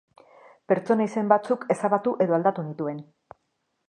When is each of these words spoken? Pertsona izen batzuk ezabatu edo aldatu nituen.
Pertsona 0.71 1.05
izen 1.09 1.29
batzuk 1.33 1.67
ezabatu 1.75 2.13
edo 2.27 2.39
aldatu 2.39 2.65
nituen. 2.71 3.05